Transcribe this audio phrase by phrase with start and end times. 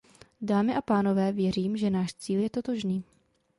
[0.41, 3.03] Dámy a pánové, věřím, že náš cíl je totožný.